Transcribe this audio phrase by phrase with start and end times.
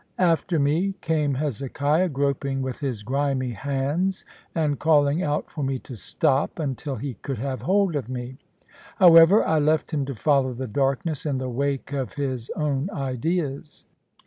[0.17, 5.95] After me came Hezekiah, groping with his grimy hands, and calling out for me to
[5.95, 8.39] stop, until he could have hold of me.
[8.97, 13.85] However, I left him to follow the darkness, in the wake of his own ideas.